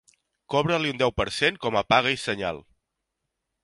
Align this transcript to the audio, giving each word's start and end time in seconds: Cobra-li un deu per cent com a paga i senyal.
Cobra-li 0.53 0.93
un 0.95 1.03
deu 1.03 1.13
per 1.21 1.27
cent 1.41 1.61
com 1.67 1.79
a 1.83 1.87
paga 1.95 2.17
i 2.19 2.21
senyal. 2.27 2.67